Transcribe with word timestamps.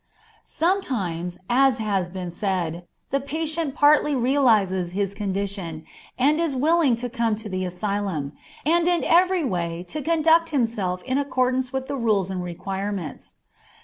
Sometimes, 0.43 1.37
as 1.47 1.77
has 1.77 2.09
been 2.09 2.31
said, 2.31 2.87
the 3.11 3.19
patient 3.19 3.75
partly 3.75 4.15
realizes 4.15 4.93
his 4.93 5.13
condition, 5.13 5.85
and 6.17 6.41
is 6.41 6.55
willing 6.55 6.95
to 6.95 7.07
come 7.07 7.35
to 7.35 7.47
the 7.47 7.65
asylum, 7.65 8.31
and 8.65 8.87
in 8.87 9.03
every 9.03 9.45
way 9.45 9.85
to 9.89 10.01
conduct 10.01 10.49
himself 10.49 11.03
in 11.03 11.19
accordance 11.19 11.71
with 11.71 11.85
the 11.85 11.97
rules 11.97 12.31
and 12.31 12.43
requirements. 12.43 13.35